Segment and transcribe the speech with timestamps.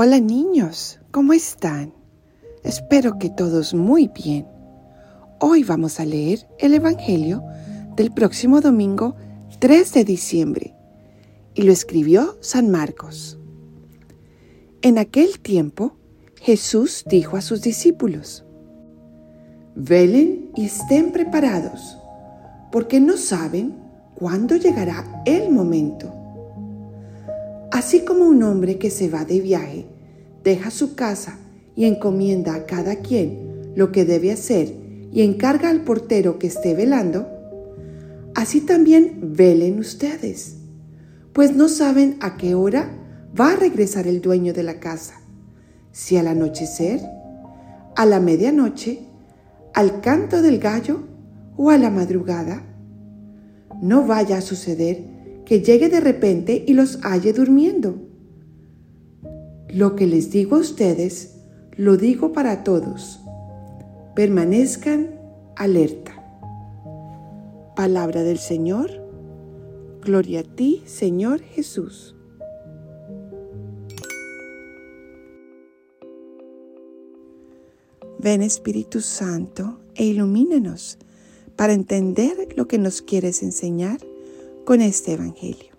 [0.00, 1.92] Hola niños, ¿cómo están?
[2.62, 4.46] Espero que todos muy bien.
[5.40, 7.42] Hoy vamos a leer el Evangelio
[7.96, 9.16] del próximo domingo
[9.58, 10.76] 3 de diciembre
[11.52, 13.40] y lo escribió San Marcos.
[14.82, 15.96] En aquel tiempo,
[16.36, 18.44] Jesús dijo a sus discípulos,
[19.74, 21.98] Velen y estén preparados,
[22.70, 23.74] porque no saben
[24.14, 26.14] cuándo llegará el momento.
[27.78, 29.86] Así como un hombre que se va de viaje,
[30.42, 31.38] deja su casa
[31.76, 34.74] y encomienda a cada quien lo que debe hacer
[35.12, 37.28] y encarga al portero que esté velando,
[38.34, 40.56] así también velen ustedes,
[41.32, 42.90] pues no saben a qué hora
[43.40, 45.14] va a regresar el dueño de la casa,
[45.92, 47.00] si al anochecer,
[47.94, 49.02] a la medianoche,
[49.72, 51.04] al canto del gallo
[51.56, 52.60] o a la madrugada.
[53.80, 55.17] No vaya a suceder
[55.48, 57.94] que llegue de repente y los halle durmiendo.
[59.70, 61.38] Lo que les digo a ustedes,
[61.74, 63.20] lo digo para todos.
[64.14, 65.18] Permanezcan
[65.56, 66.22] alerta.
[67.74, 68.90] Palabra del Señor.
[70.02, 72.14] Gloria a ti, Señor Jesús.
[78.18, 80.98] Ven Espíritu Santo e ilumínanos
[81.56, 83.98] para entender lo que nos quieres enseñar
[84.68, 85.72] con este Evangelio.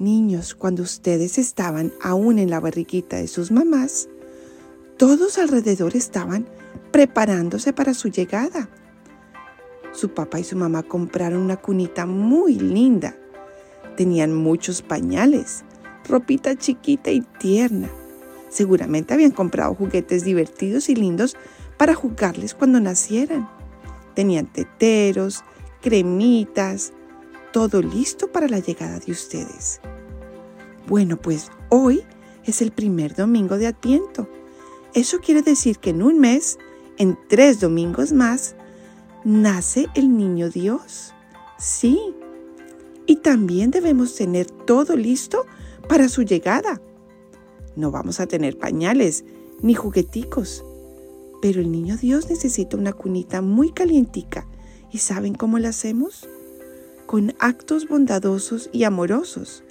[0.00, 4.08] Niños, cuando ustedes estaban aún en la barriguita de sus mamás,
[4.96, 6.48] todos alrededor estaban
[6.90, 8.68] preparándose para su llegada.
[9.92, 13.16] Su papá y su mamá compraron una cunita muy linda.
[13.96, 15.62] Tenían muchos pañales,
[16.08, 17.92] ropita chiquita y tierna.
[18.48, 21.36] Seguramente habían comprado juguetes divertidos y lindos
[21.76, 23.48] para jugarles cuando nacieran.
[24.16, 25.44] Tenían teteros,
[25.80, 26.92] cremitas,
[27.52, 29.80] todo listo para la llegada de ustedes.
[30.86, 32.02] Bueno, pues hoy
[32.44, 34.28] es el primer domingo de Adviento.
[34.94, 36.58] Eso quiere decir que en un mes,
[36.98, 38.56] en tres domingos más,
[39.24, 41.14] nace el niño Dios.
[41.58, 41.98] Sí.
[43.06, 45.46] Y también debemos tener todo listo
[45.88, 46.80] para su llegada.
[47.76, 49.24] No vamos a tener pañales
[49.62, 50.64] ni jugueticos,
[51.42, 54.46] pero el niño Dios necesita una cunita muy calientica
[54.92, 56.28] ¿Y saben cómo lo hacemos?
[57.06, 59.62] Con actos bondadosos y amorosos,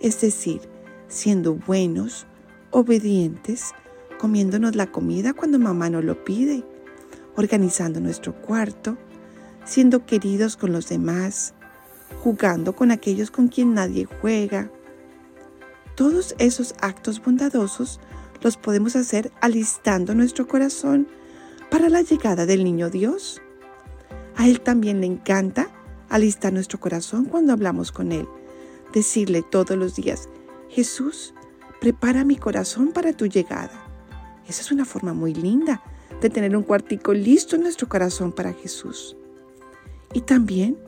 [0.00, 0.60] es decir,
[1.08, 2.26] siendo buenos,
[2.70, 3.72] obedientes,
[4.18, 6.64] comiéndonos la comida cuando mamá nos lo pide,
[7.36, 8.96] organizando nuestro cuarto,
[9.64, 11.54] siendo queridos con los demás,
[12.22, 14.70] jugando con aquellos con quien nadie juega.
[15.94, 18.00] Todos esos actos bondadosos
[18.40, 21.08] los podemos hacer alistando nuestro corazón
[21.70, 23.40] para la llegada del niño Dios.
[24.38, 25.68] A Él también le encanta
[26.08, 28.28] alistar nuestro corazón cuando hablamos con Él.
[28.94, 30.28] Decirle todos los días,
[30.68, 31.34] Jesús,
[31.80, 33.84] prepara mi corazón para tu llegada.
[34.48, 35.82] Esa es una forma muy linda
[36.22, 39.16] de tener un cuartico listo en nuestro corazón para Jesús.
[40.14, 40.78] Y también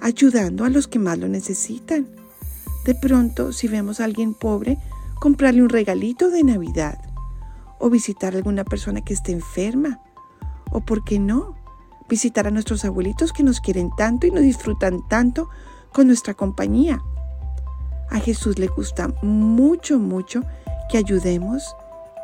[0.00, 2.06] ayudando a los que más lo necesitan.
[2.86, 4.78] De pronto, si vemos a alguien pobre,
[5.18, 6.98] comprarle un regalito de Navidad.
[7.80, 10.00] O visitar a alguna persona que esté enferma.
[10.70, 11.63] O, ¿por qué no?
[12.08, 15.48] Visitar a nuestros abuelitos que nos quieren tanto y nos disfrutan tanto
[15.92, 17.02] con nuestra compañía.
[18.10, 20.42] A Jesús le gusta mucho, mucho
[20.90, 21.74] que ayudemos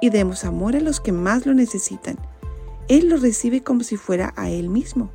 [0.01, 2.19] y demos amor a los que más lo necesitan.
[2.89, 5.11] Él lo recibe como si fuera a Él mismo.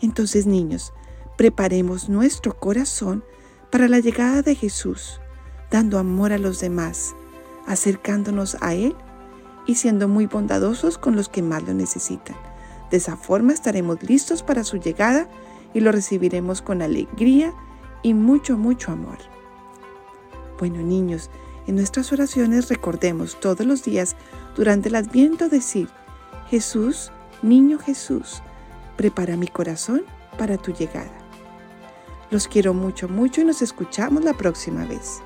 [0.00, 0.92] Entonces, niños,
[1.36, 3.22] preparemos nuestro corazón
[3.70, 5.20] para la llegada de Jesús,
[5.70, 7.14] dando amor a los demás,
[7.66, 8.96] acercándonos a Él
[9.66, 12.36] y siendo muy bondadosos con los que más lo necesitan.
[12.90, 15.28] De esa forma estaremos listos para su llegada
[15.74, 17.54] y lo recibiremos con alegría
[18.02, 19.18] y mucho, mucho amor.
[20.58, 21.30] Bueno, niños,
[21.66, 24.16] en nuestras oraciones recordemos todos los días
[24.56, 25.88] durante el adviento decir,
[26.48, 27.12] Jesús,
[27.42, 28.42] niño Jesús,
[28.96, 30.02] prepara mi corazón
[30.36, 31.12] para tu llegada.
[32.30, 35.20] Los quiero mucho, mucho y nos escuchamos la próxima vez.